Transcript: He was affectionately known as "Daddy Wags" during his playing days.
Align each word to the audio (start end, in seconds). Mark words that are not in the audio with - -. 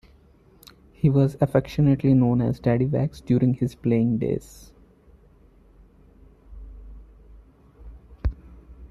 He 0.93 1.11
was 1.11 1.37
affectionately 1.39 2.15
known 2.15 2.41
as 2.41 2.59
"Daddy 2.59 2.87
Wags" 2.87 3.21
during 3.21 3.53
his 3.53 3.75
playing 3.75 4.17
days. 4.17 4.71